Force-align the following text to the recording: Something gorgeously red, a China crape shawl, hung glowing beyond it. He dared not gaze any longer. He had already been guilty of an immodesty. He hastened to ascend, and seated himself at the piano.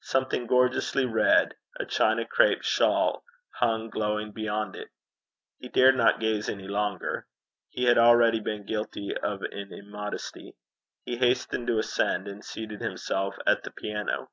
Something 0.00 0.46
gorgeously 0.46 1.04
red, 1.04 1.56
a 1.78 1.84
China 1.84 2.24
crape 2.24 2.62
shawl, 2.62 3.22
hung 3.50 3.90
glowing 3.90 4.32
beyond 4.32 4.76
it. 4.76 4.88
He 5.58 5.68
dared 5.68 5.94
not 5.94 6.20
gaze 6.20 6.48
any 6.48 6.66
longer. 6.66 7.26
He 7.68 7.84
had 7.84 7.98
already 7.98 8.40
been 8.40 8.64
guilty 8.64 9.14
of 9.14 9.42
an 9.42 9.74
immodesty. 9.74 10.56
He 11.04 11.18
hastened 11.18 11.66
to 11.66 11.78
ascend, 11.78 12.28
and 12.28 12.42
seated 12.42 12.80
himself 12.80 13.36
at 13.46 13.62
the 13.62 13.72
piano. 13.72 14.30